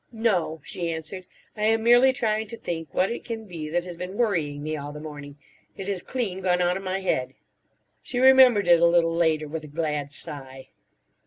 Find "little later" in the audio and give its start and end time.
8.87-9.47